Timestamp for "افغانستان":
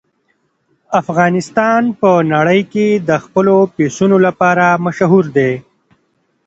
1.01-1.81